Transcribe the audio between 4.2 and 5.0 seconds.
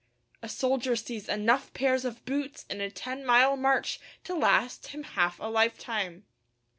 to last